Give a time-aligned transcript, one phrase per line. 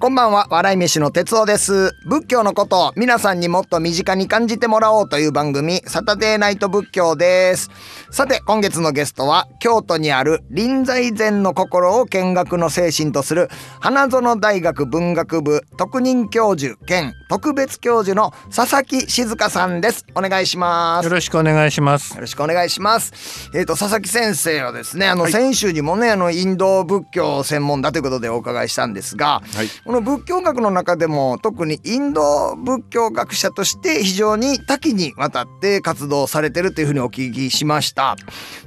[0.00, 0.46] こんばんは。
[0.48, 1.92] 笑い飯の哲夫です。
[2.06, 7.68] 仏教のことを皆さんにもっと身近に感じてもらおうという番組サタデーナイト仏教です。
[8.12, 13.48] さて今月のゲストは京都にある臨済禅の心を見学の精神とする
[13.80, 20.06] 花園大学文学部特任教授兼特別教授の佐々木静香さんです。
[20.14, 21.06] お願いします。
[21.06, 22.14] よろしくお願いします。
[22.14, 23.50] よろしくお願いします。
[23.52, 38.14] えっ、と佐々木先生はですね、あの、先週にもね、あのインド仏教専門だということでお伺いしたんですが、はいこの仏教学の中でも特にインド仏教学者として非常に多岐にわたって活動されてるというふうにお聞きしました。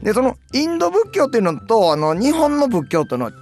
[0.02, 3.34] で、そのインド仏教というのとあの日本の仏教との違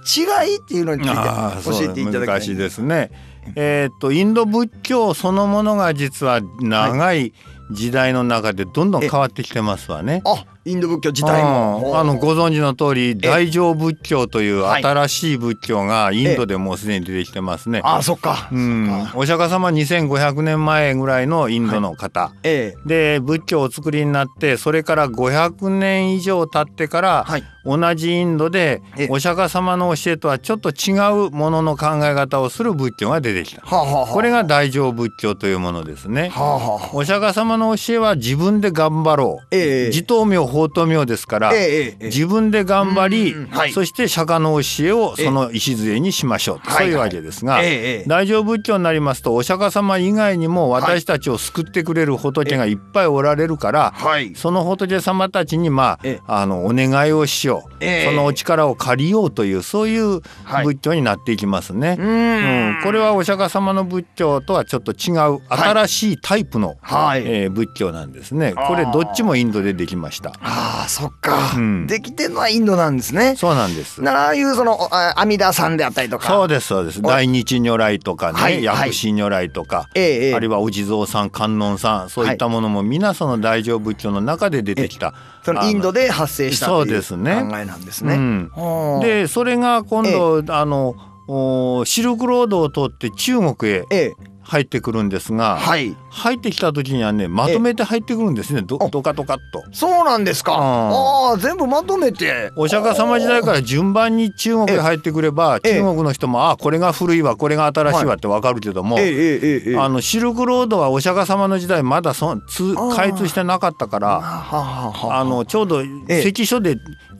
[0.52, 2.34] いっていうのについて教えていただきたい。
[2.34, 3.10] 難しいですね
[3.56, 7.32] えーっとインド仏教そのものが実は長い
[7.70, 10.20] 時代の中でどんどん変わってきてますわね。
[10.26, 11.90] あ、インド仏教自体も。
[11.92, 17.80] うんあのご存知の通り大乗仏教というはい新しい仏教がインドでもうすでに出てきてますね。
[17.84, 18.48] あ、そっか。
[18.52, 22.88] うんそっか、お釈迦様2500年前ぐらいのインドの方、ええ。
[22.88, 27.44] で仏教をお作りになってそれから500年以上経ってから、はい。
[27.64, 30.92] 同じインドでえお釈迦様の教えとはちょっと違
[31.26, 33.60] うものの考え方をする仏教が出てきた。
[33.62, 36.30] はあ、はあはあ、これが大乗仏教というものですね。
[36.30, 36.90] はあ、はあはあ。
[36.94, 39.46] お釈迦様の教えは自分で頑張ろう。
[39.50, 43.72] ええ自頭名法頭名ですから、ええ自分で頑張り、はい。
[43.72, 48.04] そして釈迦の教えをその礎にしましょう、ええそういうわけですが、ええええ。
[48.06, 52.72] 大乗仏教になりますとお釈迦様以外にも私たちを救ってくれる仏がい。
[52.72, 54.34] っぱいおられるから、はい。
[54.34, 56.20] その仏様たちにまええ。
[56.26, 58.06] ああのお願いをしよう、ええ。
[58.06, 60.64] そのお力を借りようというそういうはい。
[60.64, 61.96] 仏教になっていきますね。
[61.98, 62.70] ううん。
[62.78, 62.82] ん。
[62.82, 67.22] これはお釈迦様の仏教とはちょっと違う新しいタイプの、はい。
[67.26, 68.54] えー仏教なんですね。
[68.54, 70.32] これどっちもインドでできました。
[70.42, 73.36] ああ、そっか、うんできてるのはインドなんですね。
[73.36, 74.02] そうなんです。
[74.02, 76.28] ならああいうそのあ阿弥陀さんであったりとか。
[76.28, 77.00] そうですそうです。
[77.00, 85.14] お大日如来とかね、はい薬師如来とか、ええええあるいはお地蔵さん観音さんそういったものも皆その大乗仏教の中で出てきた。
[85.42, 88.14] そのインドで発生したそうという考ですねえなんですね。
[88.14, 90.96] うんはあ、でそれが今度、あの
[91.28, 94.14] おシルクロードを通って中国へええ、
[94.50, 98.62] 入ってくるんですが、はい、入ってきた時にはねまとめて入ってくるんですね。
[98.62, 99.62] どドカドカっと。
[99.70, 102.50] そうなんですか、うん、ああ全部まとめて。
[102.56, 116.76] お釈迦様時代から順番に中国へ入ってくれば中国の人もああこれが古いわこれが新しいわって分かるけども、はい、あのシルクロードはお釈迦様の時代まだそつ開通してなかったからあのちょうど関所で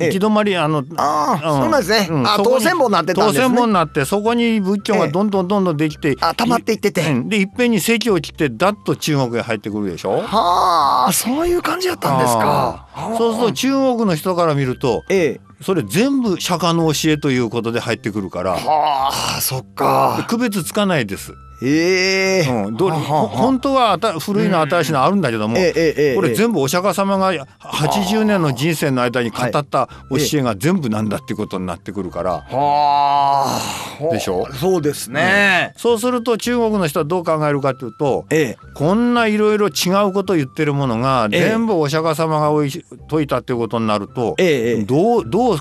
[0.06, 2.09] 行き止まりあのああ、うんそうなんですね。
[2.11, 3.49] あ、うんそこに当選簿になってたん当ですね。
[3.49, 7.11] 選門になってそこに仏教がどんどんどんどんできて、あ、溜まっていってて。
[7.11, 10.22] うんでいっぺんに席を切ってダッと中国へ入ってくるでしょ？
[10.22, 12.89] はあ、そういう感じだったんですか。
[13.19, 15.41] そうすると中国の人から見るとええ。
[15.62, 20.25] それ全部釈迦の教えということで入ってくるからはあ、そっか。
[20.27, 21.34] 区別つかないです。
[21.62, 22.65] ええ。
[22.66, 34.12] うん、どはあはあほ本当は古いの新しいのあるんだけども、これ全部お釈迦様が80年の人生の間に語った教えが全部なんだっていうことになってくるから、はあ。
[34.12, 34.47] でしょ？
[34.54, 35.75] そうですね。
[35.76, 38.59] そうすると中国の人はどう考えるかというとええ。
[38.75, 45.59] こんないろいろ違うことを言ってるものがええ全部お釈迦様がおいし説いたっていうことになると、ええええどうどう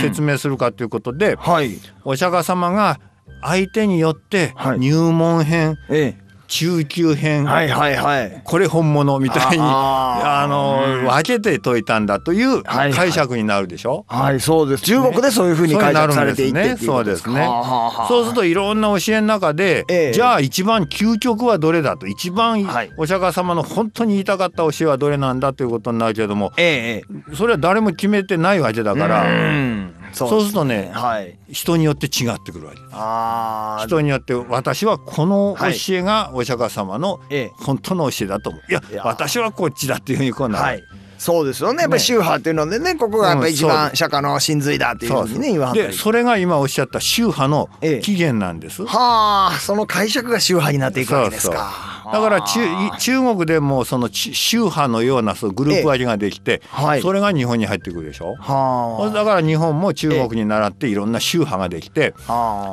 [0.00, 1.78] 説明するかということで、はい。
[2.04, 3.00] お釈迦様が
[3.44, 6.16] 相手によってはい入門編、え
[6.46, 7.44] 中級編、え。
[7.46, 8.42] はいはいはい。
[8.44, 14.04] これ本物みたいにあの分けて解いたんだというはい解釈になるでしょ？
[14.08, 14.84] はい、そうです。
[14.84, 17.30] 中国でそういうふうに解釈されていってっていうことですか。
[17.30, 17.46] そうですね
[18.08, 22.06] そうするといろんな教えの中で、ええじゃあ一番究極はどれだと？
[22.06, 27.34] 一番はいお釈迦様の本当に言いたかった教えはどれなんだということになるけれどもええ。
[27.34, 29.94] それは誰も決めてないわけだかうらん。
[30.14, 31.36] そそうするとねはい。
[31.50, 32.84] 人によって違ってくるわけで
[33.84, 33.88] す。
[33.88, 37.52] 人によって私はこのはい教えがお釈迦様のええ。
[37.56, 40.82] 本当の教えだと思ういや私はこっちだっていうふうにこうなる、はい。
[41.18, 41.82] そうですよね。
[41.82, 45.72] やっぱり宗派っていうのでね、ここがやっぱり一うん番釈迦の真髄だっていうふうにね、言わ。
[45.72, 48.84] でそれが今おっしゃった宗派のええ起源なんです。
[48.84, 51.93] はあ、その解釈が宗派になっていくわけですか。
[52.12, 57.02] だから中い中国でもそのち宗派のようなそうグループ割りができて、はい。
[57.02, 58.34] それが日本に入ってくるでしょ？
[58.36, 62.14] はだから日本も中国に倣っていろんな宗派ができて。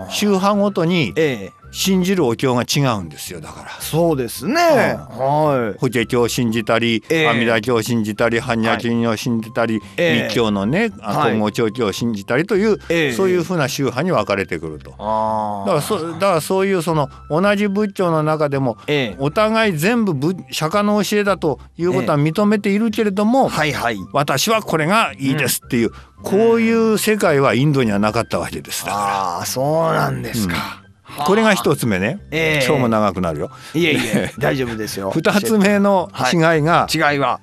[0.10, 1.62] 宗派ごとにええ。
[1.74, 3.72] 信じるお経が違うんですよだから。
[3.80, 5.80] そうですね、はい。
[5.80, 20.14] 法華経を信じたり、えー、阿弥陀経を信じたり般若経を信じたり、はい、密教のね金剛長経を信じたりという、はい、そういうふうな宗派に分かれてくると、だからそだからそういうその同じ仏教の中でも、えー、お互い全部
[20.50, 28.84] 釈迦の教えだということは認めているけれども、はいはい、私はこれがいいですっていう、うん、こういう世界はインドにはなかったわけです。
[28.88, 30.84] ああそうなんですか、
[31.20, 31.26] うん。
[31.26, 33.52] これが一つ目ね、えー、今日も長くなるよ。
[33.76, 35.12] いえいえ 大丈夫ですよ。
[35.12, 37.42] 二つ目の違いが、はい、違いは。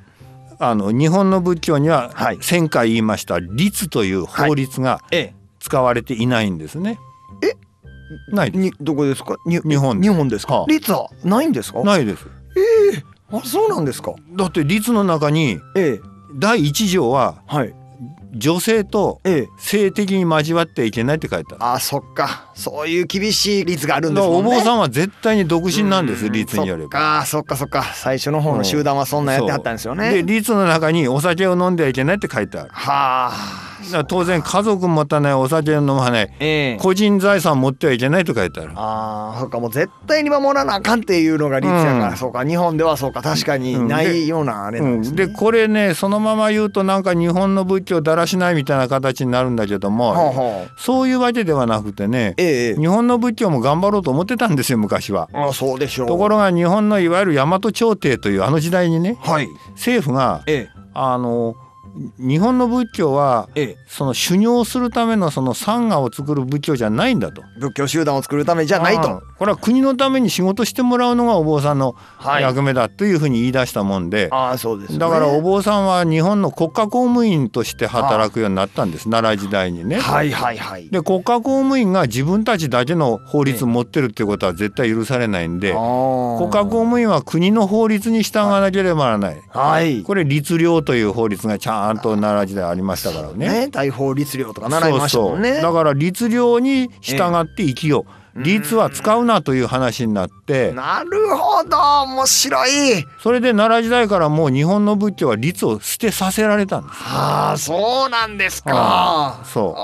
[0.58, 5.00] あの日本の仏教には1000回言いました律という法律が
[5.60, 6.98] 使われていないんですね。
[7.00, 7.07] え
[8.30, 9.36] ないにどこですか？
[9.46, 11.82] 日本日本ですか、はあ、律はないんですか？
[11.82, 12.26] ないです。
[12.56, 13.02] ええ。
[13.30, 14.14] ー、あそうなんですか？
[14.36, 16.00] だって律の中に、ええ、
[16.38, 17.74] 第一条は、はい、
[18.34, 19.20] 女性と
[19.58, 22.50] 性的に交わってはいけないって書いてある、あそっか。
[22.54, 24.50] そういう厳しい律があるんですもんね。
[24.50, 27.24] お坊さんは絶対に独身なんです律によれば。
[27.26, 27.56] そっか。
[27.56, 30.10] そっか最初の方の集団はそんなやってはったんですよね。
[30.10, 32.70] で律の中にお酒を飲んではいけないって書いてある。
[32.72, 33.67] はあ
[34.08, 55.28] 当然家族持たないお酒を飲まない、えー、個人財産持ってはいけないと書いてあるああそっかもう絶対に守らなあかんっていうのが律やから、うん、そうか日本ではそうか確かにないようなあれなんですね、でこれねそのまま言うとなんか日本の仏教だらしないみたいな形になるんだけども、はあはあ、そういうわけではなくてね、えー、日本の仏教も頑張ろうと思ってたんですよ昔は。
[55.32, 56.08] あそうでしょう。
[56.08, 61.54] ところが日本のいわゆる大和朝廷というあの時代にね、はい、政府が、えー、あの
[62.18, 67.42] 日本の仏教は、ええ、その修行するためのその参加を作る仏教じゃないんだと。
[67.60, 69.22] 仏教集団を作るためじゃないと。
[69.38, 71.94] これは国のために仕事してもらうのがお坊さんの
[72.40, 79.08] 役目だというふうに言い出したもんで、はい、あそうです、ね、だからお坊さんは日本の国家公務員として働くようになったんです。
[79.08, 79.98] 奈良時代にね。
[79.98, 93.48] はいはいはい、で国家公務員が自分たちだけの法律を持ってるっていうことは絶対許されないんで、国家公務員は国の法律に従わなければならない、はい、これ律令という法律がちゃんと奈良時代ありましたからね。
[93.48, 95.48] ね大法律令とか習いましたもんね。
[95.48, 98.18] そうそうだから律令に従って生きよう。
[98.42, 109.76] 律は使うなという話になってなるほど面白いそれで奈良時代からもう日本の仏教は律を捨てさせられたんですはあそうなんですかそ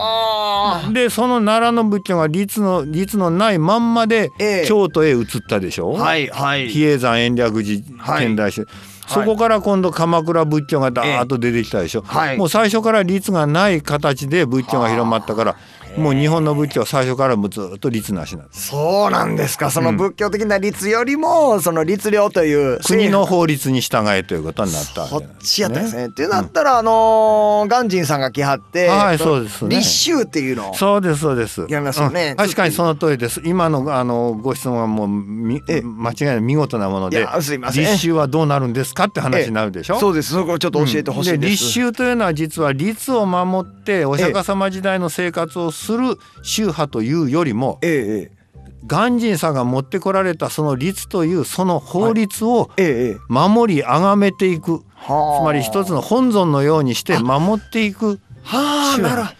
[0.90, 4.30] うでその奈良の仏教が律の律のないまんまで
[4.66, 15.56] 京都へ移ったでしょ、ええ、はいはい比叡山延暦寺天台宗、はいそこから今度鎌倉仏教がダーッと出てきたでしょ、はい、もう最初から律がない形で仏教が広まったから
[15.96, 18.68] もう日本の仏教最初からもずっと律なしなんです。
[18.68, 19.70] そうなんですか。
[19.70, 26.06] その仏教的な律よりも、その律令という国の法律に従えということになったそっちやったですね。
[26.06, 31.60] ってなったら、あの鑑真さんが来はって、はいそうですね、立宗っていうのそうですそうです。
[31.68, 33.40] やりますよね、確かにその通りです。
[33.44, 37.26] 今のあのご質問はもうみ間違いない見事なもので
[37.72, 40.00] 立宗はどうなるんですかって話になるでしょ？
[40.00, 40.32] そうです。
[40.32, 48.44] そこちょっと教えてほしいです、立宗というのは実は律を守ってお釈迦様時代の生活をする宗派というよりも、ええ、
[48.86, 52.70] 鑑真さんが持ってこられたその律というその法律を
[53.28, 59.34] 守り崇めていく、はい、つまり一つの本尊のようにして守っていく宗派。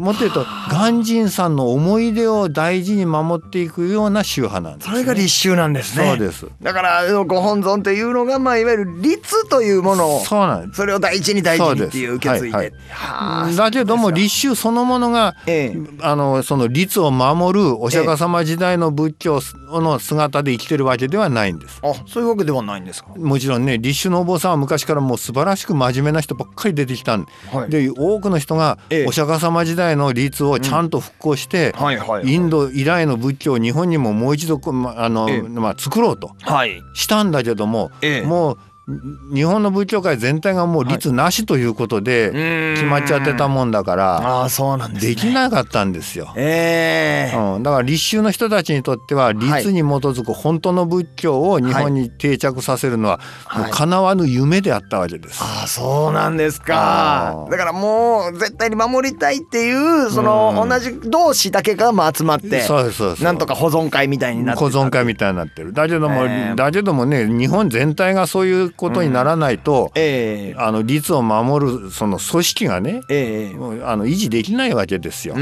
[0.00, 6.08] もっと言うと鑑真さんの思い出を大事に守っていくような宗派なんです、ね、それが立宗なんですね。
[6.08, 6.46] そうです。
[6.62, 10.76] だからご本尊というのがまあいわゆる律というものをそうなんです。
[10.78, 23.10] それを大事に大事にっていう受け継いで、はいはい、だけども立宗そのものが、ええ、あのその律を守るお釈迦様時代の仏教の姿で生きてるわけではないんです、あそういうわけではないんですか？
[23.16, 31.74] もちろんね立宗のお坊さんは昔からもう素晴らしく真面目な人ばっかり出てきたんで、はい、で多くの人がお釈迦様時代の律をちゃんと復興して、
[32.24, 34.60] インド以来の仏教を日本にももう一度
[34.96, 36.34] あの、まあ、作ろうと
[36.94, 37.90] したんだけども、
[38.24, 38.58] もう
[39.32, 47.56] 日本の仏教界全体がもう律なしということで決まっちゃってたもんだから、あそうなんできなかったんですよ、えー。
[47.56, 47.62] うん。
[47.62, 53.20] だから立宗の人たちにとっては律に基づく本当の仏教を日本に定着させるのは
[53.54, 55.40] もう叶わぬ夢であったわけです。
[55.42, 57.46] あそうなんですか。
[57.50, 62.66] だからもう絶対に守りたいっていうその同じ同士だけがまあ集まって
[63.22, 64.60] なんとか保存会みたいになって。
[64.60, 65.72] 保存会みたいになってる。
[65.72, 75.34] だけども、えー、だけどもね日本全体がそういうことにならないと、えー、あの律を守るその組織がね、えー、あの維持できないわけですよ。
[75.34, 75.40] み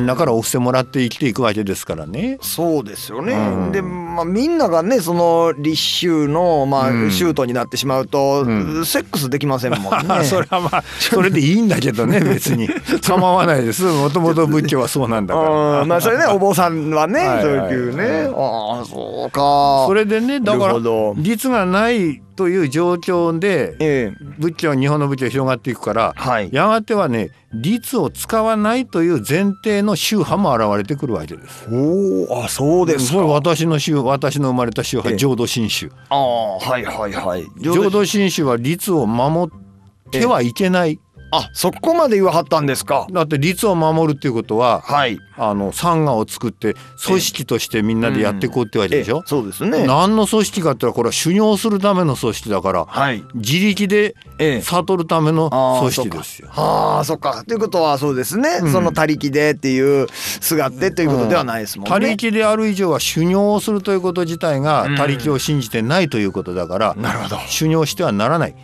[0.00, 2.38] んなからお布施もらって生きていくわけですからね。
[2.42, 3.32] そうですよね。
[3.32, 10.24] うん、で、まあ、みんながねその立宗の、まあ、うん、宗徒になってしまうと、うん、セックスできませんもんね。
[10.28, 12.68] それはまあそれでいいんだけどね 別に
[13.00, 13.84] 構わないです。
[13.84, 15.84] もともと仏教はそうなんだから。
[15.86, 18.30] まあそれね お坊さんはね、はいはい、そういうね。
[18.36, 19.86] ああそうか。
[19.86, 20.74] それでねだから
[21.16, 31.68] 律がないという状況で、え仏教日本の仏教広がっていくから、はい、やがてはね律を使わないという前提の宗派も現れてくるわけです。
[31.70, 33.18] おあそうですか。
[33.26, 35.90] 私の宗私の生まれた宗派、浄土真宗。
[36.08, 37.44] あはいはいはい。
[37.60, 40.98] 浄土真宗は律を守ってはいけない。
[41.32, 43.06] あそこまで言わはったんですか。
[43.10, 49.86] だって律を守るっていうことは、はい、あの参加を作って組織としてみんなでやっていこうってわけでしょ、うん、そうですね。
[49.86, 54.14] 何の組織かって言ったらこれは修行するための組織だから、はい、自力で
[54.62, 55.48] 悟るための
[55.80, 56.48] 組織ですよ。
[56.50, 57.44] はあそっか。
[57.46, 61.90] ということはそうですね、うん、その他力でっていうすがってということではないですもんね。
[61.90, 67.38] 他力である以上は修行をするということ自体が他力を信じてないということだから、なるほど。
[67.48, 68.54] 修行してはならない。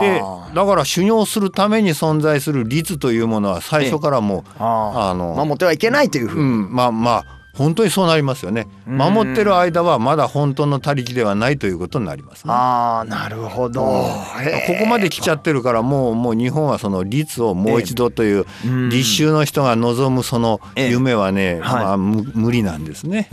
[0.00, 0.22] で
[0.54, 8.66] だから修行するために存在する律というものは最初からもう、あの守ってはいけないというふうに、うん、まあまあ本当にそうなりますよね。
[8.86, 13.82] 守ってる間はまだ本当の他力ではないということになります、ね、ああなるほど。
[13.82, 18.46] ここまで来ちゃってるからもうもう日本はその律をもう一度という
[18.90, 23.28] 立宗の人が望むその夢はね、まあ、無理なんですね、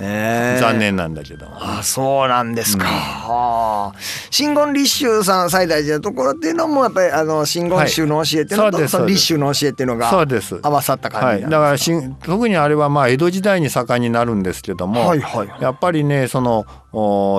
[0.59, 3.99] 残念なんだけどあそうなんですか、うん、
[4.29, 11.77] 真言立宗さん最大寺のところっていうのもやっぱりあの真言宗の教えっていうのと、立宗の教えっていうのが合わさった感じ、はい、だから
[12.23, 16.65] 特にあれはまあ江戸時代に盛んになるんですけども、はいはい、やっぱりねその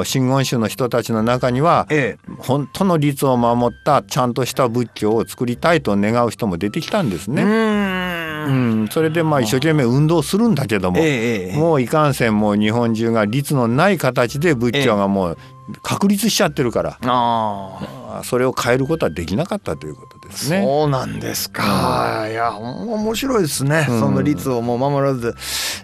[0.04, 7.42] 真言宗の人たちの中には、ええ、本当の律を守ったちゃんとした仏教を作りたいと願う人も出てきたんですね。
[7.42, 15.38] うん、それでまあ一生懸命運動するんだけども、え、もういかんせんもう日本中が律のない形で仏教がもう
[15.82, 20.62] 確立しちゃってるから、あそれを変えることはできなかったということですね。
[20.64, 22.26] そうなんですか。
[22.30, 23.86] いや面白いですね。
[23.88, 25.34] うん、その律をもう守らず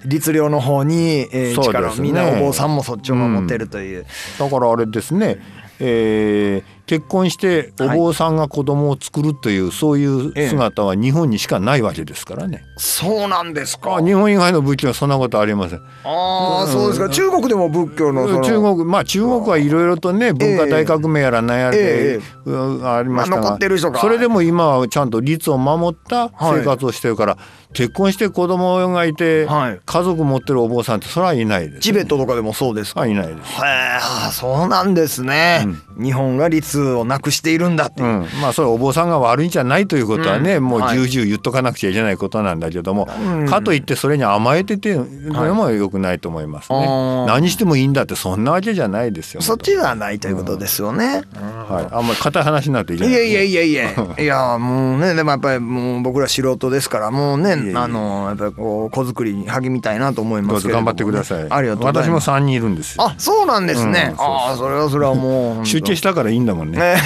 [0.04, 4.00] 律令の方に、えー、力を、ね、みんなお坊さんもそっちを守ってるという。
[4.00, 5.38] うん、だからあれですね。
[5.80, 12.64] えー、結婚してお坊さんが子供を作るという、はい、そういう姿は日本にしかないわけですからね。
[12.78, 14.02] そうなんですか。
[14.02, 15.78] 日本以外の仏教はそんなことありません。
[15.78, 17.10] ああ、そうですか。
[17.10, 23.58] 中国でも仏教の中国まあ中国はいろいろとね文化大革命やら何やらで、えー、ありましたが、
[24.00, 27.38] それでも今はちゃんと律を守った生活をしてるから、は
[27.70, 33.06] い、結婚して子供がいて、はい、家族持ってるお坊さんってそれはいないです、ね、チベットとかでもそうですか。
[33.06, 33.62] いないです。
[33.62, 33.66] へ
[34.28, 35.66] え、そうなんですね。
[35.98, 51.22] うん、日本が律をなくしているんだっていう、うん、まあそれお坊さんが悪いんじゃないということはね、うん、もう重々言っとかなくちゃいけないことなんだけども、はい、かといってそれに甘えててのもよくないと思いますね、はい、何してもいいんだってそんなわけじゃないですよそっちではないということですよね、
[51.68, 53.12] はい、あんまり硬い話になっていけない。
[53.12, 54.58] いやいやいやいやいや。
[54.58, 61.46] もうねでもやっぱりもう僕ら素人ですからもうねあのやっぱりこう子作りに励みたいなと思いますけど、頑張ってください。
[61.48, 66.96] ありがとう私も3人いるんですあそうなんですね、ああそれはそれはもう出家したからいいんだもんね。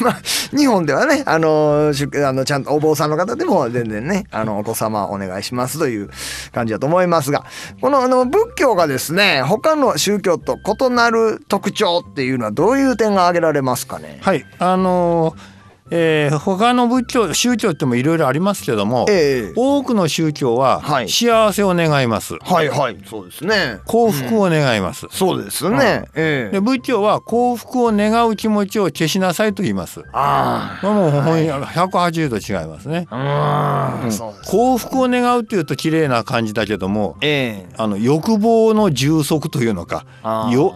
[0.00, 0.20] まあ、
[0.56, 6.10] 日本ではね、あの、あのちゃんとお坊さんの方でも全然ね、あの、お子様お願いしますという
[6.52, 7.44] 感じだと思いますが、
[7.80, 14.18] このあの仏教がですね、他の宗教と異なる特徴っていうのはどういう点が挙げられますかね？
[14.22, 15.51] はい、あのー
[15.94, 22.78] えー、他の仏教宗教ってもいろいろありますけども、えー、多くの宗教は幸せを願います、はい、はい。
[22.78, 23.80] はいそうですね。
[23.86, 30.02] 幸福を願います、うん、そうですね、えー、で仏教は幸福を願う気持ちを消しなさいと言います。
[30.12, 30.86] ああ。
[30.86, 33.06] もう、はい、180度違いますね。
[33.10, 34.10] あ、うん、
[34.44, 40.06] 幸福を願うっていうと綺麗な感じだけども、えー、あの欲望の充足というのか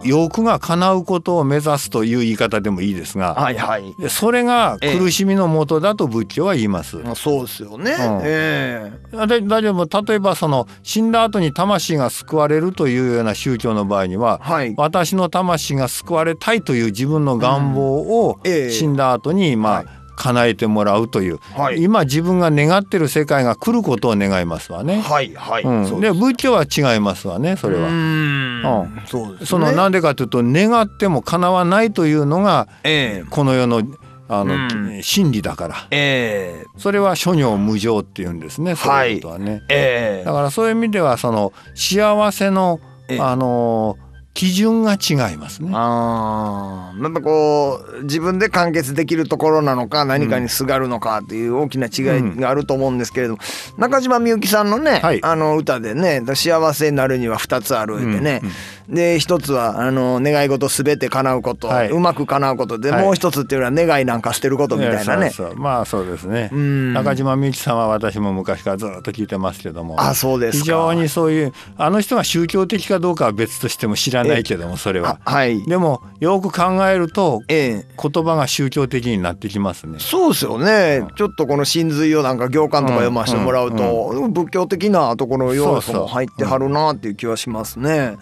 [0.03, 6.97] 欲が叶うことを目指すという言い方でもいいですが、はいはい、それが苦苦しみのもとだと仏教は言います。
[7.15, 7.91] そうですよね。
[7.91, 9.47] うん、ええー。
[9.47, 19.87] だけど例えばその死んだ後に魂が救われるというような宗教の場合には、はい、私の魂が救われたいという自分の願望を死んだ後にまあ、はい
[20.17, 24.99] 叶えてもらうという、はい、今自分が願ってる世界が来ることを願いますわね。
[24.99, 25.63] はいはい。
[25.63, 27.87] うん、で仏教は違いますわねそれは。
[27.87, 29.03] うん。
[29.05, 33.83] そうです、ね、そのなんでかというと願っても叶わないというのが、えー、この世の
[34.29, 40.21] あの、うん、真理だから、えー、それは諸行無常っていうんですねそういうことはね、はいえ。
[40.23, 42.79] ー、だからそういう意味ではその幸せの、
[43.19, 43.97] あの
[44.37, 45.71] 基準が違いますね。
[45.73, 53.39] ああ、やっぱこう自分で完結できるところなのか何かにすがるのかっていう大きな違いがあると思うんですけれども、
[53.75, 58.53] うん、中島みゆきさんのね、はい、あの歌でね「幸せになるには2つある」ってね、うんうん
[58.89, 62.79] で一つはあの願い事すべて叶うこと、はい、うまく叶うこと。
[62.79, 65.29] で、はい、もう一つっていうのは願いなんか捨てることみたいなね。
[65.29, 65.55] そうそう。
[65.57, 66.49] まあそうですね。
[66.93, 75.19] 中島みゆきさんは私も昔からずっと聞いてますけども、あそうです非常にそういうあの人が宗教的かどうかは別としても知らないけどもそれは。
[75.25, 75.63] はい。
[75.63, 79.99] でもよく考えると、ええ、言葉が宗教的になってきますね。
[79.99, 81.05] そうですよね。
[81.09, 88.17] うん、ちょっとこの真髄をなんか行間とか読ませてもらうと、うんうん、仏教的なところの要素も入ってはるなっていう気はしますね。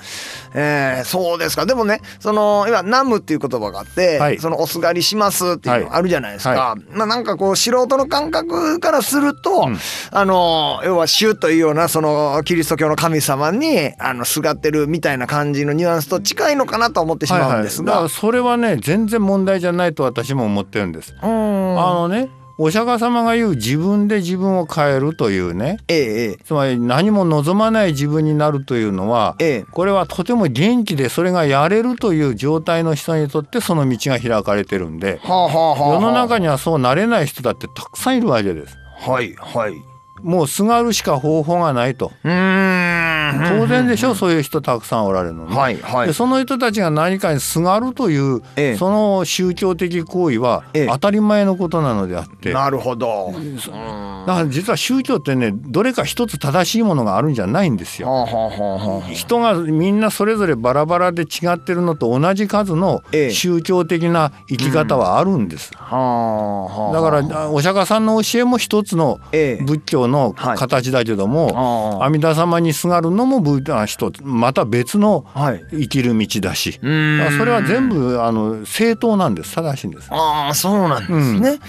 [0.53, 9.77] えー、そうですかでもねその今ナムっていう言葉があって、はい、そのおすがりしますっていうのあるじゃないですか、はい、まあなんかこう素人の感覚からすると、うん、
[10.11, 21.15] あの要は主というようなそのキリスト教の神様にあのすがってるみたいな感じのニュアンスと近いのかなと思ってしまうんですが、はいはい、それはね全然問題じゃないと私も思ってるんです。
[21.21, 38.77] あのねお釈迦様が言う自分で自分を変えるというね、ええ、つまり何も望まない自分になるというのは、ええ、これはとても元気でそれがやれるという状態の人にとってその道が開かれてるんで、はあはあはあ、世の中にはそうなれない人だってたくさんいるわけです。
[38.99, 39.73] はいはい。
[40.21, 42.11] もうすがるしか方法がないと
[43.33, 53.33] 当然でしょそういう人たくさんおられるのね、はいはい、でその人たちが何かにすがるという、ええ、その宗教的行為は当たり前のことなのであって、え、なるほど。
[54.25, 65.79] だから実は宗教ってねどれか一つ正しいものがあるんじゃないんですよ、はあはあ、人がみんなそれぞれバラバラで違ってるのと同じ数の宗教的な生き方はあるんです、うん。
[65.79, 71.47] はあ、だからお釈迦さんの教えも一つの仏教のの形だけども、
[71.99, 75.25] はい、阿弥陀様にすがるのもブー一つまた別の
[75.71, 79.55] 生きる道だし、はい、それは全部あの正当なんです。
[79.55, 80.09] 正しいんです。
[80.11, 81.49] ああそうなんですね。
[81.51, 81.59] うん。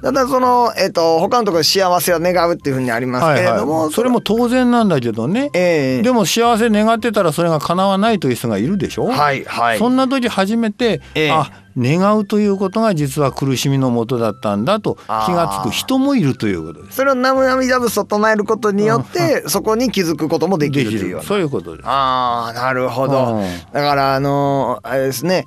[0.00, 16.96] ただその、えーと、他のところ幸せを願うっていうふうにありますけれども、はいはい、それも当然なんだけどね、えー、でも幸せ願ってたらそれが叶わないという人がいるでしょ、はいはい、そんな時初めて、えー、あ願うということが実は苦しみのもとだったんだと気が付く人もいるということです。
[16.96, 21.88] それをナムナミダブスを唱えることによって、そこに気づくこともできるというそういうことです。
[21.88, 23.40] ああなるほど。
[23.72, 25.46] だからあのあれですね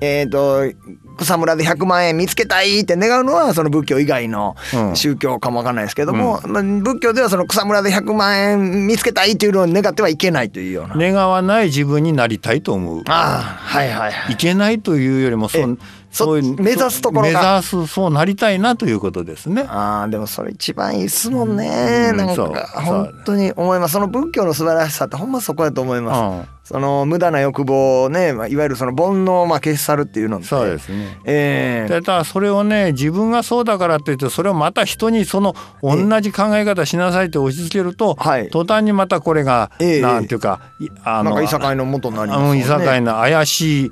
[0.00, 0.74] えっ、ー、と
[1.18, 4.56] 草むらで100万円見つけたいって願うのはその仏教以外の
[4.94, 10.94] 宗教かもわかんないですけども、うん、仏教ではその草むらで100万円見つけたいっていうのを願ってはいけないというような。
[10.96, 13.02] 願わない自分になりたいと思う。
[13.08, 15.78] ああはいはい、はい、いけないというよりもそう
[16.10, 19.62] そういう目指すところ目指すそうなりたいなということですね。
[19.62, 22.10] ああでもそれ一番いいっすもんね。
[22.12, 23.92] うん、なんか本当に思います。
[23.92, 26.57] その仏教の素晴らしさってほんまそこやと思います。
[26.68, 31.18] その無駄な欲望をね、まあ、いわゆるその煩悩をまあ消し去るっていうのそうですね。
[31.24, 40.60] ええー、ただそれをね自分がそうだからって言ってそれをまた人にその同じ考え方しなさいって押し付けると、はい、途端にまたこれが、えー、なんていうか
[41.04, 42.60] あのいさかいの元になりますよね。
[42.60, 43.90] いさかいの怪しい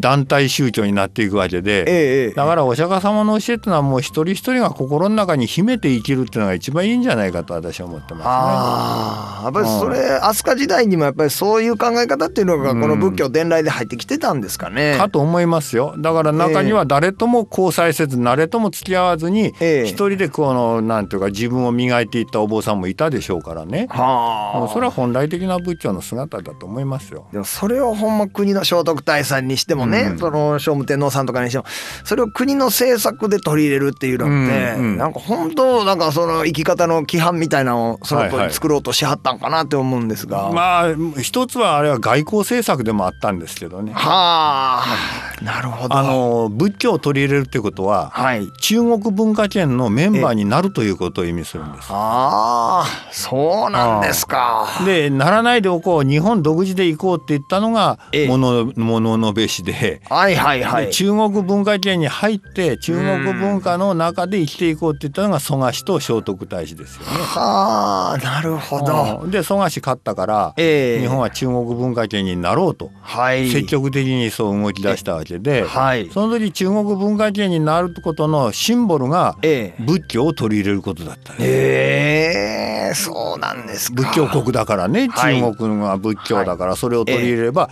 [0.00, 1.84] 団体宗教になっていくわけで、
[2.26, 8.24] えー、だからお釈迦様の教えっていうのはもう一人一人が心の中に秘めて生きるっていうのが一番いいんじゃないかと私は思ってますね。
[8.26, 14.96] あやっぱりそれ飛鳥時代にもやっぱりそういう考え方っていうのがこの仏教伝来で入ってきてたんですかね。
[14.98, 15.94] かと思いますよ。
[15.98, 23.86] だから中には誰とも交際せず誰とも付き合わずに一人でこのなんていうか自分を磨いていったお坊さんもいたでしょうからね。
[23.90, 24.68] はあ。
[24.72, 27.26] それは本来的な仏教の姿だと思いますよ。
[27.32, 31.64] でもそれをほんま国の聖徳太さんにしてもね、うん、その聖武天皇さんとかにしても
[32.04, 34.34] それを国の政策で取り入れるっていうのって、
[34.78, 40.38] うんうん、なんか本当なんかその生き方の規範みたいなのをそのと作ろうとしはったんかなって思うんですが。
[40.38, 43.94] はいはい、まあ一つはあれは外交政策でもあったんですけどね。
[43.94, 45.96] はあ、なるほど。
[45.96, 51.86] あの仏教を取り入れるということは、はい、中国文化圏のメンバーになるということを意味するんです。
[51.88, 54.68] ああ、そうなんですか。
[54.84, 60.90] で、ならないでおこう、日本独自で行こうって言ったのがものもののべしで、はいはいはい。
[60.90, 67.06] 中国文化圏に入って中国文化の中で生きていこうって言ったのが蘇我氏と聖徳太子ですよね。
[67.12, 69.26] はあ、なるほど。
[69.26, 72.90] で、蘇我氏勝ったから、えー、日本は中国文化圏になろうと。
[73.00, 79.36] はい、積極的にそう動き出したわけで、はい、その時中国文化圏になることのシンボルが
[79.78, 81.38] 仏教を取り入れることだったね。
[81.40, 87.70] えー、そうなんです仏教国だからね、中国が仏教だからそれを取り入れれば、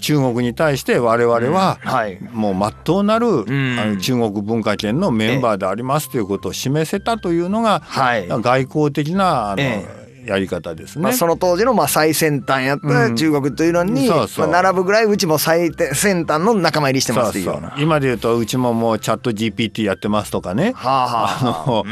[0.00, 1.78] 中国に対して我々は
[2.32, 9.62] もう真っ当なる、あの中国文化圏のメンバーでありますということを示せたというのが、外交的なあの、
[10.24, 11.02] やり方ですね。
[11.02, 17.38] まあ、その当時のまあ最先端やった中国というのに、まあ、並ぶぐらいうちも最先端の仲間入りしてます
[17.78, 21.66] 今で言うとうちももうチャット GPT やってますとかね、はあはあ、あ。
[21.66, 21.84] の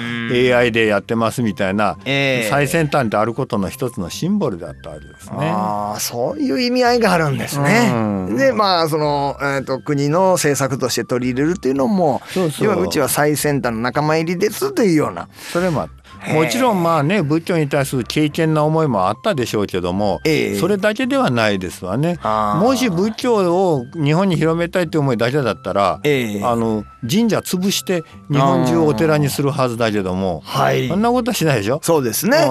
[0.56, 5.36] AI でやってますみたいな、えー、最先端であることの一つのシンボルだったわけですね。
[5.52, 7.90] あそういう意味合いがあるんですね。
[7.92, 7.96] う
[8.32, 12.82] ん、でまあその、えーと、国の政策として取り入れるっていうのもそうそう。
[12.82, 15.28] うちは最先端の仲間入りですというような。
[15.52, 15.88] それも
[16.28, 22.18] もちろんまあね仏教に対する敬虔な思いもあったでしょうけども、えー、それだけではないですわね。
[22.22, 31.80] もし仏教を日本に広めたいという思いだけだったら、えー、あの神社潰して日本中をお寺にするはずだけども、はい、そんなことはしないでしょ？
[31.82, 32.46] そうですね。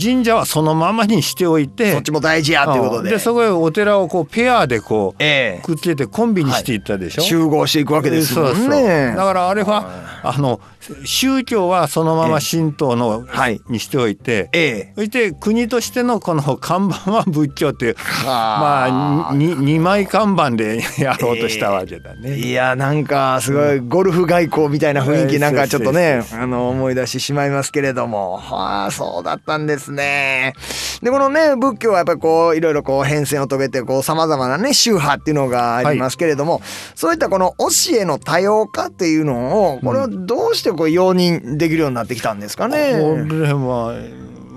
[0.00, 7.22] 神社はそのままにしておいて、そっちも大事やということで、でそこへお寺をこうペアでこう、えー、くっつけてコンビにしていったでしょ？
[7.22, 8.54] はい、集合していくわけですもんね。
[8.54, 9.16] そうそう。
[9.16, 10.60] だからあれはあの
[11.04, 22.30] 宗教はそのまま神道の、はい、にしておいて、ええ、そして国としてのこの看板は仏教っていうまあ二枚看板でやろうとしたわけだね。
[22.30, 28.38] えー、いやなんかすごいゴルフ外交みたいな雰囲気なんかちょっとね、あの思い出してしまいますけれども。
[28.38, 30.54] はあそうだったんですね。
[31.02, 36.62] でこのね仏教はやっぱりこういろいろこう変遷を遂げてこうさまざまなね宗派っていうのがありますけれども、はい、
[36.94, 42.92] そういったこの教えの多様化っていうのをこれはどうしてこう容認できるようになってきたんですかね。
[43.00, 43.94] これは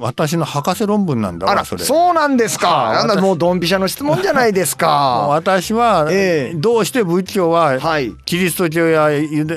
[0.01, 1.83] 私の博士論文なんだあらそれ。
[1.83, 2.91] そうなんですか。
[2.93, 5.27] なんだもうドンピシャの質問じゃないですか。
[5.29, 6.09] 私は、
[6.55, 7.77] どうして仏教は、
[8.25, 9.09] キリスト教や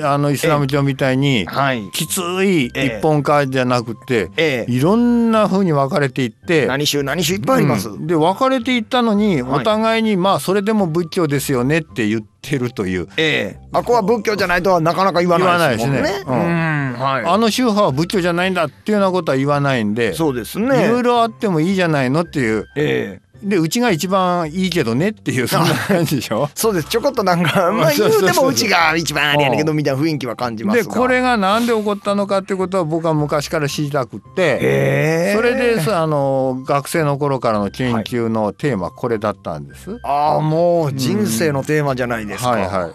[0.03, 1.47] あのイスラム教みたいに、
[1.91, 16.01] きつい一本化じゃなくて、いろんなふうに分かれていって何宗何宗いっぱいあります、で分かれていったのに、お互いにまあそれでも仏教ですよねって言ってるという、ええ、あこは仏教じゃないとはなかなか言わないですね。
[16.01, 16.23] ね。
[16.25, 20.85] うんはい、あの宗派は仏教じゃないんだっていうようなことは言わないんでそうですね。
[20.85, 22.65] いろいろあってもいいじゃないのっていう。
[22.75, 26.49] ええでうちが一番いいけどねっていうそんな感じでしょ？
[26.55, 26.89] そうです。
[26.89, 35.33] ちょこっとなんかまあ言うてもうちが一番あれやねんけどみたいな雰囲気は感じますでこれがなんで起こったのかっていうことは僕は昔から知りたくって。
[35.35, 39.99] それであの学生の頃からの研究のテーマこれだったんです。
[40.03, 42.51] ああもう人生のテーマじゃないですか。
[42.53, 42.87] うん、はいは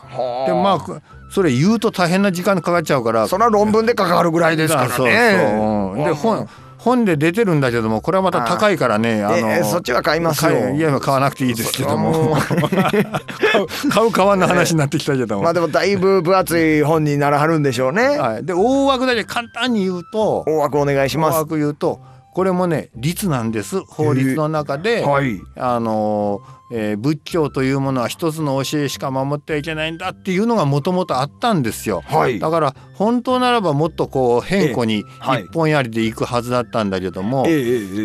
[0.45, 0.47] い。
[0.49, 1.01] でまあ
[1.33, 3.29] それ言うと大変な時間かかっちゃうから。
[3.29, 4.91] それは論文でかかるぐらいですからね。
[4.97, 6.05] そうそう。
[6.05, 6.49] で本
[6.83, 10.75] 本で出てるんだけどもこれはまた高いからねあの、えー、そっちは買いますよ。
[10.75, 12.37] いや買わなくていいですけども。
[13.91, 21.35] 買う買わんの話になってきたけども、まあでもだいぶ分厚い本にならはるんでしょうね、 はい、で大枠だけ簡単に言うと大枠お願いします。
[21.35, 22.01] 大枠言うと
[22.33, 37.47] これもね律なんです法律の中で、はい、あのーえー、仏教というものは一つの教えしか守ってはいけないんだっていうのがもともとあったんですよ、はい、だから本当ならばもっとこう変更に一本やりでいくはずだったんだけども、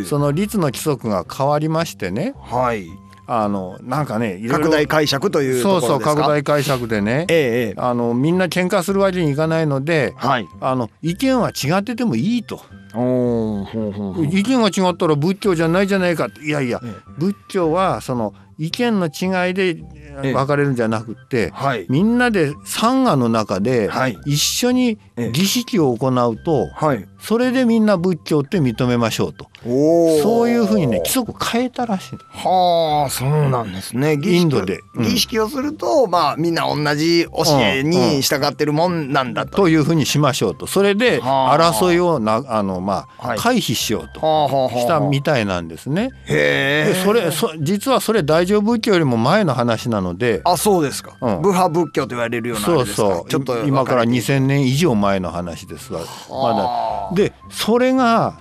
[0.05, 2.87] その律の規則が変わりましてね、はい、
[3.27, 12.61] あのなんかね拡大解釈というそうそう拡大解釈でね、ええ、あのみんな喧嘩するわけにいかないので、はい、あの意見は違っててもいいと。
[12.95, 16.79] 意見が違ったら仏教じゃないじゃないかいやいや、
[17.17, 19.75] 仏教はその意見の違いで
[20.21, 23.89] 分かれるんじゃなくて、はい、みんなでサンガの中で
[24.25, 24.97] 一緒に
[25.33, 29.47] 儀式を行うと、はい、それでみんな仏教って認めましょうと。
[29.63, 32.17] そういうふうにね規則変えたらしい。
[32.31, 34.13] はあそうなんですね。
[34.21, 40.67] インドで、うん、儀式をするとまあみんな同じ教えに従ってるもんなんだと、うんうん、というふうにしましょうと。
[40.67, 44.69] それで争いをなあのまあ回避しようと。
[44.69, 46.11] したみたいなんですね。
[46.27, 47.03] へえ。
[47.03, 50.41] それそ実はそれ大乗仏教よりも前の話なので。
[50.45, 53.29] あそうですか、うん、部派仏教と言われるようなそうそう。
[53.29, 56.01] ちょっと今から2,000年以上前の話ですが。
[56.29, 58.37] まだでそれが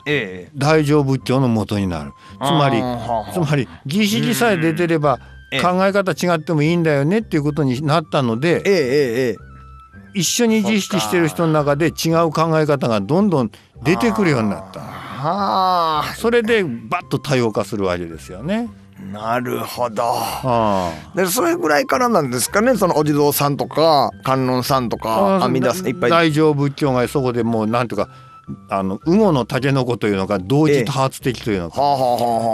[0.54, 2.82] 大乗仏教の元になる、つまり
[3.32, 5.18] つまり儀式さえ出てれば
[5.62, 9.36] 考え方違ってもいいんだよねっていうことになったので、
[10.14, 13.50] 一緒に儀式してる人の中で違う考え方がどんどん
[13.82, 16.14] 出てくるようになった。
[16.16, 18.68] それでバッと多様化するわけですよね。
[19.12, 20.14] なるほど。
[21.14, 22.76] でそれぐらいからなんですかね？
[22.76, 26.10] そのお地蔵さんとか観音さんとか阿弥陀さんいっぱい。
[26.10, 28.08] 大乗仏教がそこでもうなんとか
[28.68, 31.80] あの羽後のタケノコというのが同時多発的というのか、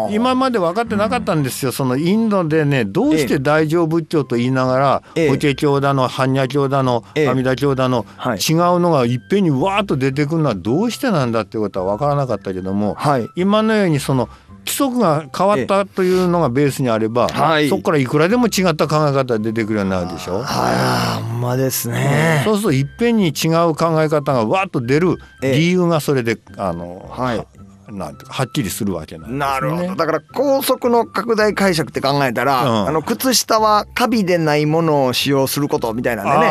[0.08, 14.28] ええ、今まで分かってなかったんですよ、そのインドでねどうして大乗仏教と言いながら、え、法華経だの般若経だの阿弥陀経だの、はい、違うのがいっぺんにわーっと出てくるのはどうしてなんだっていうことは分からなかったけども、はい、今のようにその
[14.70, 20.42] 規則が変わったというのがベースにあれば、はい、そこからいくらでも違った考え方が出てくるようになるでしょ？
[20.46, 22.42] あほんまですね。
[22.44, 27.46] そうするといっぺんに違う考え方がわっと出る理由がそれで、あの、はい、
[27.90, 29.94] なんていうかはっきりするわけなんです、ね、なるほど。
[29.94, 36.50] だから高速の拡大解釈って考えたら、うん、あの靴下はカビでないものを使用することみたいなんでね。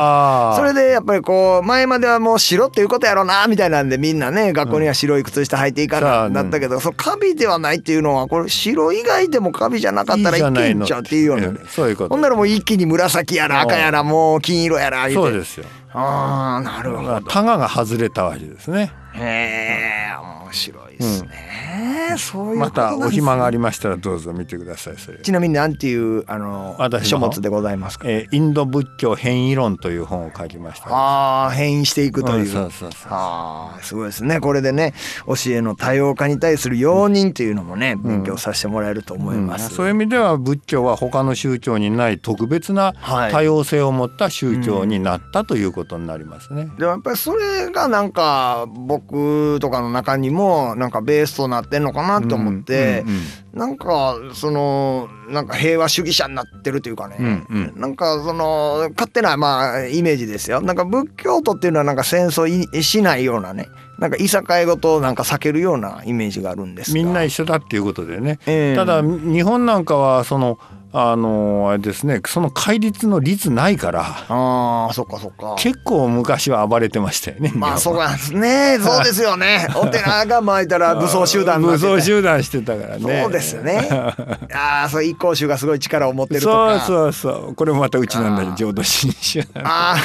[0.58, 12.10] それでやっぱりこう前まではもう白っていうことやろうなみたいなんでみんなね学校には白い靴下履いていかなだったけど、うん、そのカビではないっていうのはこれ白以外でもカビじゃなかったらいけんちゃうっていうようなそういうこと。
[12.10, 15.66] ほんならもう一気に紫やら赤やらもう金色やらそうですよ。
[15.92, 17.22] ああなるほど。
[17.22, 18.92] タガが外れたわけですね。
[19.14, 25.20] へえ面白いですね、うん、そういうまたお暇がありましたらどうぞ見てくださいそれ。
[25.20, 34.40] ちなみに何ていうあの書物でございますか、えー、インド仏教変異論という本を書きました、ああ変異していくという、うん、そうそうそうああすごいですね。
[34.40, 34.94] これでね
[35.26, 42.94] 教えの多様化に対する容認というのもね、うん、勉強させてもらえると思います、そういう意味では仏教は他の宗教にない特別な
[43.32, 53.16] 多様性を持った宗教になったということになりますね、でもやっぱりそれがなんか僕とかの中にもなんかベースとなってんのかなと思って、うんうん
[53.54, 60.62] うん、なんかそのなんか平和主義者になってるというかね、うんうん、なんかその勝手なまあイメージですよ。
[60.62, 63.68] なんか仏教徒っていうのはなんか戦争しないようなね。
[64.00, 70.58] なんかいさかいごとなんか避けるようなイメージがあるんですみんな一緒だっていうことでね、えー、ただ日本なんかはその
[70.92, 75.56] あのあれですねその戒律の率ないからあそっかそっか。
[75.58, 78.78] 結構昔は暴れてましたよねまあそうなんですね。
[78.82, 79.68] そうですよね。
[79.76, 83.22] お寺が巻いたら武装集団武装集団してたからね。
[83.24, 83.88] そうですよね。
[84.54, 86.80] ああそう一向宗がすごい力を持ってるとか。
[86.80, 87.56] そうそうそう。
[87.56, 89.96] これもまたうちなんだ浄土真宗あ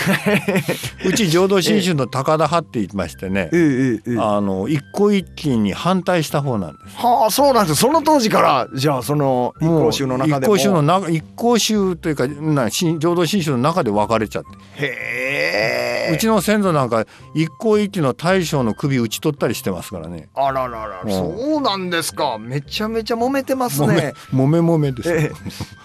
[1.05, 4.17] うち浄土真宗の高田派って言いましてね、ええ。
[4.19, 6.97] あの一向一揆に反対した方なんです。
[6.99, 7.81] はあそうなんです。
[7.81, 14.45] その当時からじゃあその一向宗の中でもの中一向宗というかな浄土真宗の中で分かれちゃっ
[14.77, 14.85] て。
[14.87, 16.15] へえ。
[16.15, 20.29] うちの先祖なんか一向一揆の大将の首打ち取ったりしてますからね。
[20.35, 22.39] あららら、うん、そうなんですか。
[22.39, 24.13] めちゃめちゃ揉めてますね。
[24.33, 25.33] 揉め揉めです、え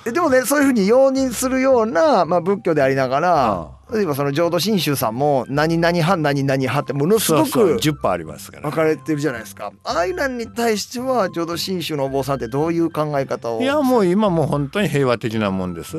[0.10, 9.72] ー、でもねそういうふうに容認するような、まあ、仏教でありながら、ああ例えばその浄土真宗さんも何々派何々派ってものすごく10ありますから分かれてるじゃないですか。
[9.84, 15.98] ああいうのに対しては浄土真宗のお坊さんってどういう考え方をいやもう今もう本当に平和的なもんです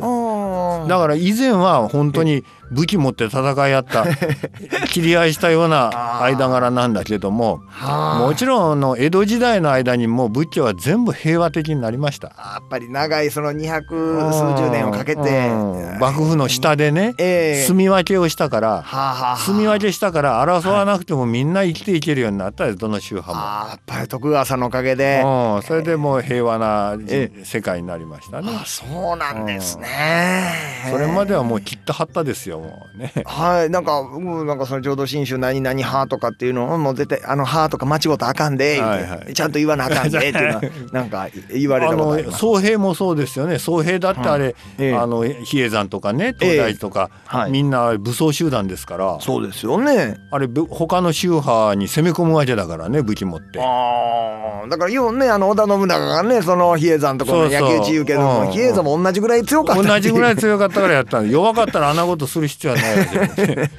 [0.88, 4.06] だから以前は本当に武器持って戦い合った
[4.87, 7.62] 切り合いしたような間柄なんだけども
[8.18, 12.28] もちろんの江戸時代の間にも仏教は全部平和的になりました。
[12.28, 13.83] やっぱり長いその200
[14.33, 15.50] 数十年をかけて。
[15.98, 18.85] 幕府の下でね、えー、住み分けをしたから、
[19.44, 23.68] 住み分けしたから争わなくてもみんな生きていけるようになったどの宗派も。
[23.70, 25.22] やっぱり徳川さんのおかげで。
[25.66, 26.96] それでもう平和な
[27.44, 28.48] 世界になりましたね。
[28.64, 29.88] そうなんですね
[30.90, 33.12] それまではもう切ったはったですよもうね。
[33.26, 33.70] はい。
[33.70, 42.38] なんか僕なんかその浄土真宗何々派とかっていうのをもう絶対あの派とか間違うとあかんで、はいはい、ちゃんと言わなあかんで っていうのはなんか言われたことあります。
[42.38, 43.58] 総平もそうですよね。
[43.58, 49.18] 総平だってあれ、うん、あの比叡山とかね東大とか、えーはい、みんな武装集団ですから。
[49.20, 50.16] そうですよね。
[50.30, 53.60] あれ他の宗派に攻め込むわけだからね武器持って。
[53.60, 63.70] ああだから要ねあの織田信長がねその比叡山とかの野球地言うけども比叡山も同じぐらい強かった同じぐらい強かったからやった弱かったらあんなことする必要はないわけで、ね、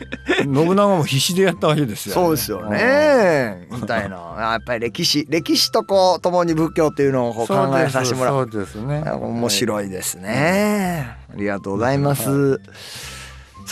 [0.43, 3.67] 信長も必死でやったわけですよ、ね、そうですよね。
[3.71, 4.36] みたいな。
[4.38, 7.47] やっぱり歴史歴史とこう共に仏教っていうのを考
[7.78, 8.50] えさせてもらう。
[8.52, 9.04] そうですね。
[9.12, 12.60] 面白いですね、ありがとうございます、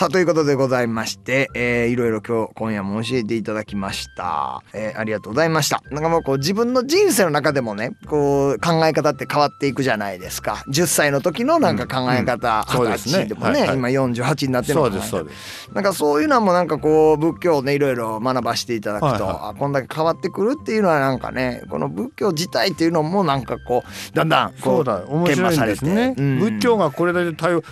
[0.00, 5.82] さあということでございまして、えー、いろいろ今日今夜も教えていただきました、えー、ありがとうございました。
[5.90, 10.64] なんかもうこう自分の人生の中でもねこう考え方って変わっていくじゃないですか。
[10.68, 12.86] 10歳の時のなんか考え方、うん。
[12.86, 15.70] うん、歳でもね、はいはい、今48になってるそうですそうです。
[15.74, 27.62] なんかそういうのもなんかこう仏教をねいろいろ学ばしていただくと、はいはい、あこんだけ変わってくるっていうのはなんかねこの仏教自体っていうのもなんかこうだんだんこう研磨されて、ねうん、仏教がこれだけ多様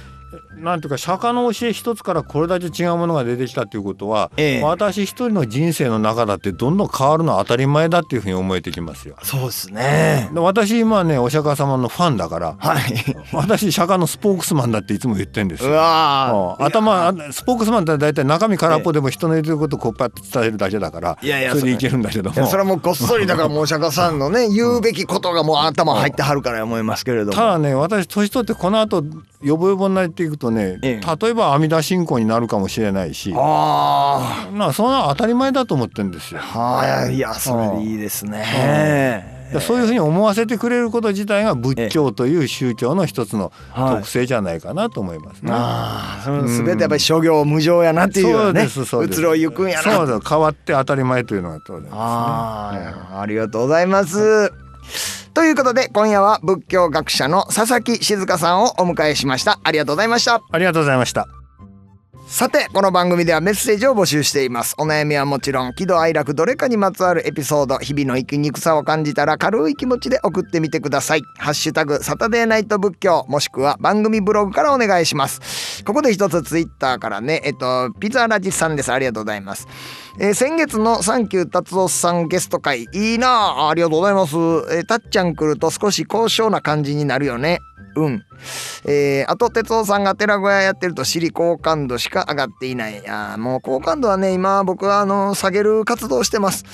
[0.60, 9.16] なんていうか釈迦の教え一つからこれだけ違うものが出てきたということは、ええ、私一人の人生の中だってどんどん変わるのは当たり前だっていうふうに思えてきますよ。
[9.22, 10.30] そうですね。
[10.34, 12.82] 私今ねお釈迦様のファンだから、はい、
[13.32, 16.56] 私釈迦のスポークスマンだっていつも言ってんですよ。
[16.60, 22.46] 頭スポークスマンって大体中身空っぽでも人の言ってることをこうパッと伝えるだけだから、いやいやそれでいけるんだけども。
[22.46, 27.32] それはもうこっそりだからもうお釈迦さんのね言うべきことがもう頭入ってはるから思いますけれども。
[27.32, 29.04] ただね私年取ってこの後
[29.42, 36.40] よぼよぼになっていくとね、ええ、例えば阿弥陀信仰になるかもしれないしあなそんな当たり前だと思ってるんですよ。
[36.40, 39.38] はいいやそれいいですね。
[39.60, 45.50] そういうふうに思わせてくれること自体が仏教という宗教の一つの特性じゃないかなと思いますね。
[45.52, 48.68] ああ、その全てやっぱり諸行無常やなっていうようなね。
[48.68, 49.82] そうです移ろいゆくんやな。
[49.82, 51.98] そうです変わって当たり前というのが当然ですね。
[51.98, 54.52] あありがとうございます。
[55.38, 59.60] ということで今夜は仏教学者の佐々木静香さんをお迎えしました。
[59.62, 60.42] ありがとうございました。
[60.50, 61.28] ありがとうございました。
[62.26, 64.74] さてこの番組ではメッセージを募集しています。
[64.78, 71.22] お悩みはもちろん喜怒哀楽どれかにまつわるエピソード日々の生きにくさを感じたら軽い気持ちで送ってみてください。
[71.38, 75.84] ハッシュタグサタデーナイト仏教もしくは番組ブログからお願いします。
[75.84, 78.92] ここで一つツイッターからねえっとピザラジさんです。
[78.92, 79.68] ありがとうございます
[80.20, 82.88] えー、先月のサンキュー達夫さんゲスト会。
[82.92, 83.74] いいなあ。
[83.74, 87.60] りがとうございます、えー、たっちゃん来ると少し高尚な感じになるよね。
[87.94, 88.24] うん。
[88.84, 93.08] えー、あと哲夫さんが寺小屋やってると尻好感度しか上がっていない。
[93.08, 96.64] あもう好感度はね今僕はあの下げる活動してます。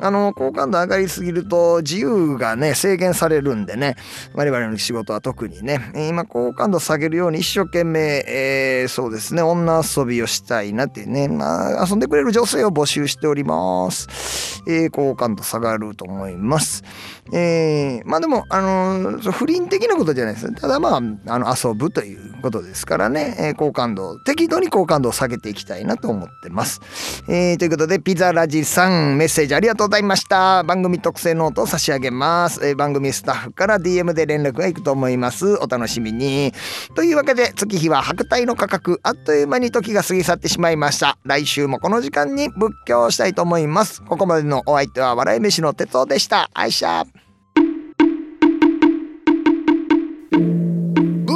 [0.00, 3.96] あの好感度上がりすぎると自由がね制限されるんでね
[4.34, 5.80] 我々の仕事は特にね。
[5.94, 16.84] 今好感度下げるように一生懸命、えー、そうですね女遊びをしたいなってね、まあ、遊んでくれる女性を募集しております、えー、好感度下がると思います。
[17.32, 20.52] えー、まあでもあの不倫的なことじゃないです。
[20.54, 26.80] ただまああの遊ぶということですからね、えー、好感度適度に好感度を下げていきたいなと思ってます、
[27.28, 30.62] えー、ということでピザラジさんメッセージありがとうございました。
[30.64, 35.54] 番組特製ノートを差し上げます、えー、番組スタッフから DM で連絡がいくと思います。
[35.54, 36.52] お楽しみに。
[36.94, 39.00] というわけで月日は百代の過客。
[39.02, 41.18] あっという間に時が過ぎ去ってしまいました。
[41.24, 44.02] 来週もこの時間に仏教したいと思います。
[44.02, 46.50] ここまでのお相手は笑い飯の哲夫でした。
[46.54, 47.04] 愛車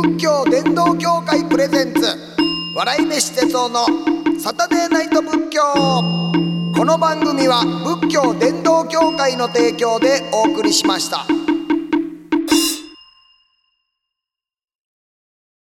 [0.03, 2.01] 仏教伝道協会プレゼンツ
[2.75, 3.87] 笑い飯哲夫の
[4.41, 5.61] サタデーナイト仏教
[6.75, 7.63] この番組は
[8.01, 11.27] 仏教伝道協会の提供でお送りしました。